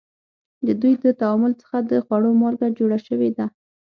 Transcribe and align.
د 0.65 0.67
دوی 0.81 0.93
د 1.03 1.05
تعامل 1.19 1.53
څخه 1.61 1.77
د 1.91 1.91
خوړو 2.05 2.31
مالګه 2.41 2.67
جوړه 2.79 2.97
شوې 3.07 3.29
ده. 3.37 3.45